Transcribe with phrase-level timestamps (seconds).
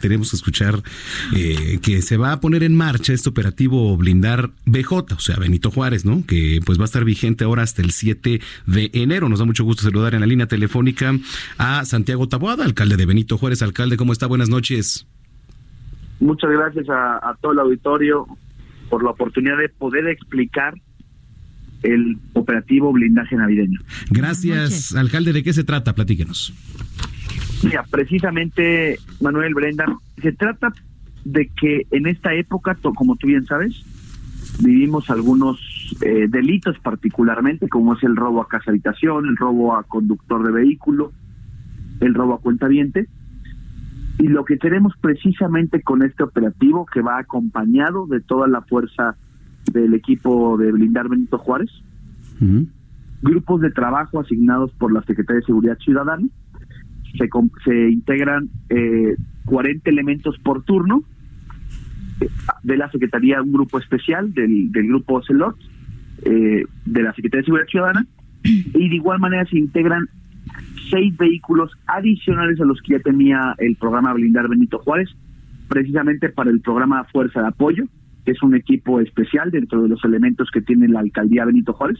[0.00, 0.82] Tenemos que escuchar
[1.34, 5.70] eh, que se va a poner en marcha este operativo blindar BJ, o sea, Benito
[5.70, 6.24] Juárez, ¿no?
[6.26, 9.28] Que pues va a estar vigente ahora hasta el 7 de enero.
[9.28, 11.12] Nos da mucho gusto saludar en la línea telefónica
[11.58, 13.62] a Santiago Taboada, alcalde de Benito Juárez.
[13.62, 14.26] Alcalde, ¿cómo está?
[14.26, 15.06] Buenas noches.
[16.20, 18.26] Muchas gracias a, a todo el auditorio
[18.88, 20.74] por la oportunidad de poder explicar
[21.82, 23.80] el operativo blindaje navideño.
[24.10, 25.32] Gracias, alcalde.
[25.32, 25.94] ¿De qué se trata?
[25.94, 26.52] Platíquenos.
[27.62, 29.86] Mira, precisamente, Manuel Brenda,
[30.20, 30.72] se trata
[31.24, 33.84] de que en esta época, como tú bien sabes,
[34.60, 35.58] vivimos algunos
[36.02, 40.52] eh, delitos particularmente, como es el robo a casa habitación, el robo a conductor de
[40.52, 41.12] vehículo,
[42.00, 43.08] el robo a cuentaviente.
[44.18, 49.16] Y lo que queremos precisamente con este operativo, que va acompañado de toda la fuerza
[49.72, 51.70] del equipo de blindar Benito Juárez,
[53.22, 56.26] grupos de trabajo asignados por la Secretaría de Seguridad Ciudadana.
[57.18, 57.28] Se,
[57.64, 61.02] se integran eh, 40 elementos por turno
[62.20, 62.28] eh,
[62.62, 65.56] de la Secretaría, un grupo especial del, del grupo Ocelot,
[66.24, 68.06] eh, de la Secretaría de Seguridad Ciudadana,
[68.44, 70.08] y de igual manera se integran
[70.90, 75.10] seis vehículos adicionales a los que ya tenía el programa Blindar Benito Juárez,
[75.68, 77.84] precisamente para el programa Fuerza de Apoyo,
[78.24, 81.98] que es un equipo especial dentro de los elementos que tiene la alcaldía Benito Juárez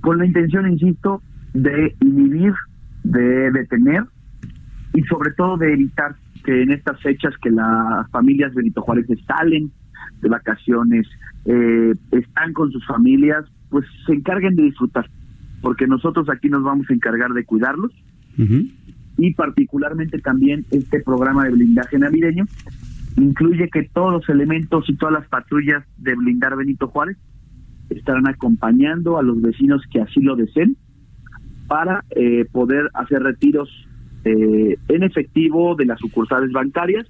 [0.00, 1.22] con la intención, insisto,
[1.54, 2.52] de inhibir,
[3.04, 4.04] de detener
[4.94, 9.70] y sobre todo de evitar que en estas fechas que las familias Benito Juárez salen
[10.20, 11.06] de vacaciones,
[11.44, 15.08] eh, están con sus familias, pues se encarguen de disfrutar,
[15.60, 17.92] porque nosotros aquí nos vamos a encargar de cuidarlos.
[19.16, 22.46] Y particularmente también este programa de blindaje navideño
[23.16, 27.16] incluye que todos los elementos y todas las patrullas de blindar Benito Juárez
[27.90, 30.76] estarán acompañando a los vecinos que así lo deseen
[31.68, 33.68] para eh, poder hacer retiros
[34.24, 37.06] eh, en efectivo de las sucursales bancarias.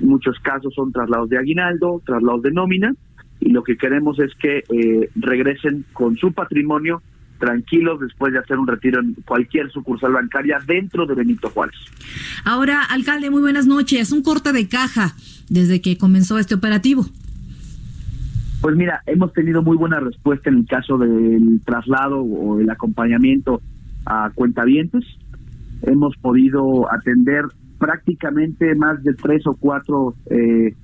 [0.00, 2.94] En muchos casos son traslados de aguinaldo, traslados de nómina,
[3.38, 7.02] y lo que queremos es que eh, regresen con su patrimonio
[7.38, 11.76] tranquilos después de hacer un retiro en cualquier sucursal bancaria dentro de Benito Juárez.
[12.44, 14.12] Ahora, alcalde, muy buenas noches.
[14.12, 15.14] Un corte de caja
[15.48, 17.06] desde que comenzó este operativo.
[18.60, 23.60] Pues mira, hemos tenido muy buena respuesta en el caso del traslado o el acompañamiento
[24.04, 25.04] a cuentavientes.
[25.82, 27.44] Hemos podido atender
[27.78, 30.74] prácticamente más de tres o cuatro eh,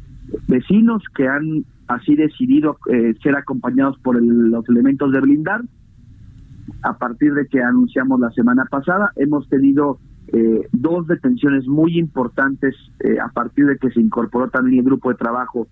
[0.49, 5.61] vecinos que han así decidido eh, ser acompañados por el- los elementos de blindar.
[6.83, 9.99] A partir de que anunciamos la semana pasada, hemos tenido
[10.33, 15.11] eh, dos detenciones muy importantes eh, a partir de que se incorporó también el grupo
[15.11, 15.69] de trabajo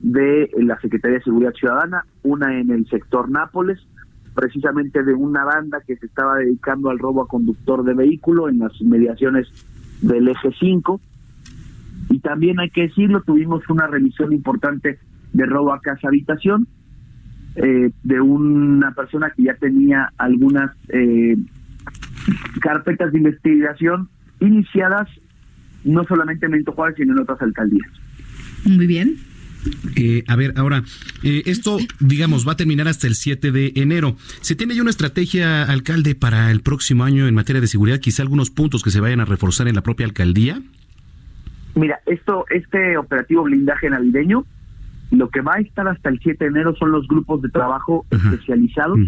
[0.00, 3.78] de la Secretaría de Seguridad Ciudadana, una en el sector Nápoles,
[4.34, 8.58] precisamente de una banda que se estaba dedicando al robo a conductor de vehículo en
[8.58, 9.48] las inmediaciones
[10.02, 11.00] del eje 5.
[12.10, 14.98] Y también hay que decirlo, tuvimos una revisión importante
[15.32, 16.68] de robo a casa habitación
[17.56, 21.36] eh, de una persona que ya tenía algunas eh,
[22.60, 25.08] carpetas de investigación iniciadas
[25.84, 27.90] no solamente en Benito Juárez, sino en otras alcaldías.
[28.66, 29.16] Muy bien.
[29.96, 30.82] Eh, a ver, ahora,
[31.22, 34.16] eh, esto, digamos, va a terminar hasta el 7 de enero.
[34.40, 37.98] ¿Se tiene ya una estrategia, alcalde, para el próximo año en materia de seguridad?
[37.98, 40.60] Quizá algunos puntos que se vayan a reforzar en la propia alcaldía.
[41.74, 44.44] Mira, esto, este operativo blindaje navideño,
[45.10, 48.06] lo que va a estar hasta el 7 de enero son los grupos de trabajo
[48.10, 48.30] Ajá.
[48.30, 48.98] especializados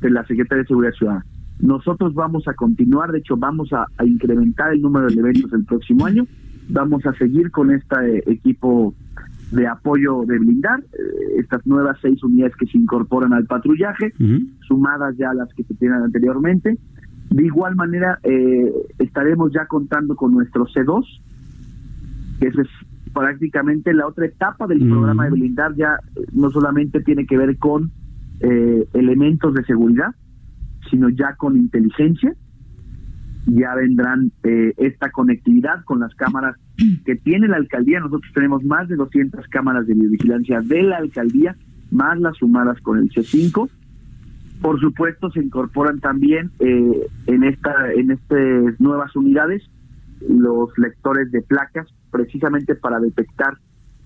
[0.00, 1.26] de la Secretaría de Seguridad Ciudadana.
[1.60, 5.64] Nosotros vamos a continuar, de hecho, vamos a, a incrementar el número de eventos el
[5.64, 6.26] próximo año.
[6.68, 8.94] Vamos a seguir con este equipo
[9.52, 14.12] de apoyo de blindar, eh, estas nuevas seis unidades que se incorporan al patrullaje
[14.66, 16.78] sumadas ya a las que se tienen anteriormente.
[17.30, 21.04] De igual manera, eh, estaremos ya contando con nuestro C2,
[22.40, 22.54] que es
[23.16, 27.56] prácticamente la otra etapa del programa de blindar, ya eh, no solamente tiene que ver
[27.56, 27.90] con
[28.40, 30.14] eh, elementos de seguridad,
[30.90, 32.34] sino ya con inteligencia.
[33.46, 36.56] Ya vendrán eh, esta conectividad con las cámaras
[37.04, 38.00] que tiene la alcaldía.
[38.00, 41.56] Nosotros tenemos más de 200 cámaras de videovigilancia de la alcaldía,
[41.90, 43.68] más las sumadas con el C5
[44.60, 49.62] Por supuesto, se incorporan también eh, en esta en estas nuevas unidades
[50.28, 53.58] los lectores de placas, precisamente para detectar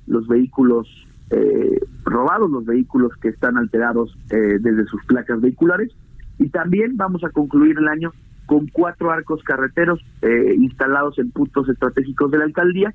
[0.07, 0.89] los vehículos
[1.31, 5.93] eh, robados, los vehículos que están alterados eh, desde sus placas vehiculares.
[6.39, 8.13] Y también vamos a concluir el año
[8.51, 12.93] con cuatro arcos carreteros eh, instalados en puntos estratégicos de la alcaldía,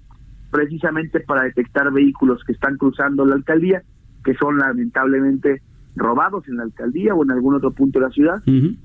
[0.51, 3.81] precisamente para detectar vehículos que están cruzando la alcaldía,
[4.25, 5.61] que son lamentablemente
[5.95, 8.43] robados en la alcaldía o en algún otro punto de la ciudad,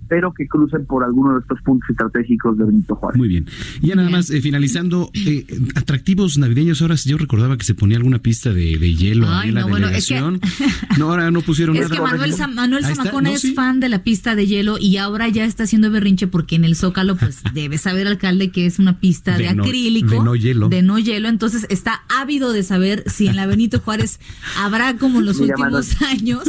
[0.08, 3.18] pero que crucen por alguno de estos puntos estratégicos de Benito Juárez.
[3.18, 3.46] Muy bien.
[3.82, 7.96] Y ya nada más, eh, finalizando, eh, atractivos navideños, ahora yo recordaba que se ponía
[7.96, 10.40] alguna pista de, de hielo Ay, en la no, bueno, es delegación.
[10.98, 11.96] No, ahora no pusieron Es nada.
[11.96, 12.34] que Manuel.
[12.34, 13.54] Zamacona No, es sí.
[13.54, 16.74] fan de la pista de hielo y ahora ya está haciendo berrinche porque en el
[16.76, 20.10] Zócalo, pues debe saber, alcalde, que es una pista de, De no- acrílico.
[20.10, 20.68] de no hielo.
[20.68, 21.28] De no hielo.
[21.28, 24.20] Entonces está ávido de saber si en la Benito Juárez
[24.58, 26.42] habrá como en los Mira, últimos años.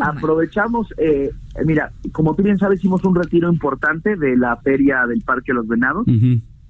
[0.00, 1.30] Aprovechamos, eh,
[1.64, 5.66] mira, como tú bien sabes, hicimos un retiro importante de la feria del Parque Los
[5.68, 6.06] Venados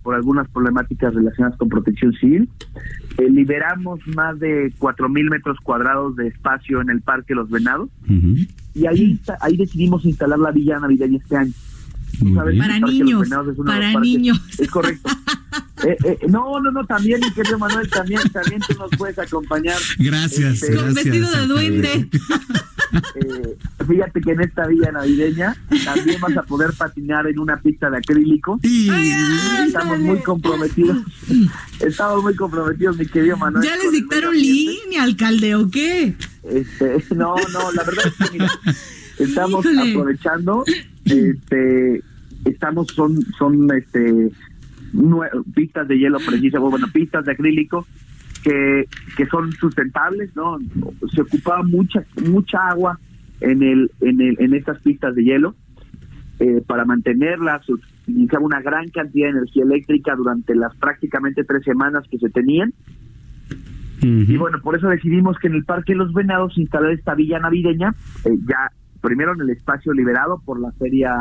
[0.02, 2.48] por algunas problemáticas relacionadas con protección civil.
[3.18, 7.90] Eh, liberamos más de cuatro mil metros cuadrados de espacio en el Parque Los Venados
[8.74, 11.52] y ahí, ahí decidimos instalar la villa navideña este año.
[12.34, 14.40] Sabes Para niños, de para niños.
[14.58, 15.10] Es correcto.
[15.84, 19.76] Eh, eh, no, no, no, también, mi querido Manuel, también, también tú nos puedes acompañar.
[19.98, 21.04] Gracias, Este, Con gracias.
[21.04, 22.08] vestido de duende.
[23.14, 23.56] Eh,
[23.86, 27.98] fíjate que en esta villa navideña también vas a poder patinar en una pista de
[27.98, 28.60] acrílico.
[28.62, 29.12] Ay,
[29.66, 30.98] Estamos muy comprometidos.
[31.80, 33.64] Estamos muy comprometidos, mi querido Manuel.
[33.64, 36.14] ¿Ya les dictaron línea, alcalde, o qué?
[36.44, 38.50] Este, no, no, la verdad es que mira,
[39.18, 39.90] estamos Híjole.
[39.90, 40.64] aprovechando,
[41.04, 42.02] este,
[42.44, 44.30] estamos, son, son, este,
[45.54, 47.86] pistas de hielo precisas, bueno, pistas de acrílico
[48.46, 50.56] que, que son sustentables, ¿no?
[51.12, 53.00] Se ocupaba mucha, mucha agua
[53.40, 55.56] en el, en el, en estas pistas de hielo
[56.38, 62.04] eh, para mantenerlas, utilizaba una gran cantidad de energía eléctrica durante las prácticamente tres semanas
[62.08, 62.72] que se tenían.
[64.02, 67.92] Y bueno, por eso decidimos que en el Parque Los Venados instalar esta villa navideña,
[68.24, 68.70] eh, ya
[69.00, 71.12] primero en el espacio liberado por la feria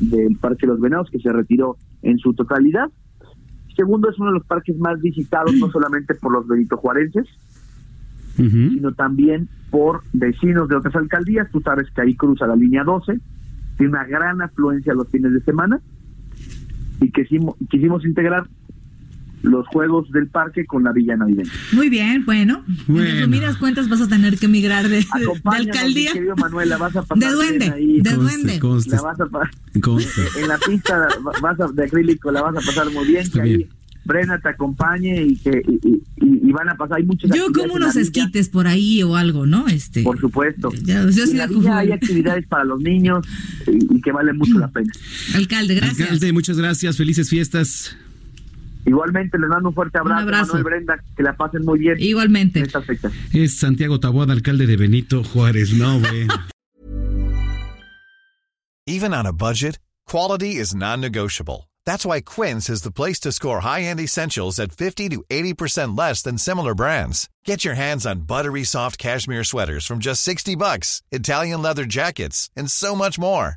[0.00, 2.90] del Parque Los Venados, que se retiró en su totalidad.
[3.76, 7.26] Segundo, es uno de los parques más visitados, no solamente por los benitojuarenses,
[8.38, 8.70] Ujú.
[8.70, 11.50] sino también por vecinos de otras alcaldías.
[11.50, 13.18] Tú sabes que ahí cruza la línea 12,
[13.76, 15.80] tiene una gran afluencia los fines de semana,
[17.00, 18.46] y quisimos, quisimos integrar
[19.44, 21.50] los juegos del parque con la villa navideña.
[21.72, 22.64] Muy bien, bueno.
[22.86, 23.08] Bueno.
[23.08, 25.04] En resumidas cuentas vas a tener que emigrar de, de-
[25.44, 26.10] alcaldía.
[26.10, 28.00] mi querido Manuel, la vas a pasar De duende, ahí.
[28.00, 28.58] de Conste, duende.
[28.60, 29.26] conste, La vas a
[30.40, 33.42] en la pista va- vas a- de acrílico la vas a pasar muy bien, Está
[33.42, 33.68] que ahí bien.
[34.06, 36.02] Brenda te acompañe y que y, y-
[36.48, 39.66] y- van a pasar hay muchas Yo como unos esquites por ahí o algo, ¿no?
[39.66, 40.02] Este.
[40.02, 40.70] por supuesto.
[40.84, 43.26] Ya, yo sí la la hay actividades para los niños
[43.66, 44.92] y, y que vale mucho la pena.
[45.34, 46.00] Alcalde, gracias.
[46.02, 46.96] Alcalde, muchas gracias.
[46.96, 47.96] Felices fiestas.
[48.86, 50.54] Igualmente les mando un fuerte abrazo, abrazo.
[50.54, 52.58] Manuel Brenda, que la pasen muy bien Igualmente.
[52.60, 53.12] en estas fechas.
[53.32, 55.72] Es Santiago Taboada, alcalde de Benito Juárez.
[55.72, 56.34] No, bueno.
[58.86, 61.70] Even on a budget, quality is non-negotiable.
[61.86, 66.22] That's why Quince is the place to score high-end essentials at 50 to 80% less
[66.22, 67.28] than similar brands.
[67.46, 72.50] Get your hands on buttery soft cashmere sweaters from just 60 bucks, Italian leather jackets,
[72.56, 73.56] and so much more.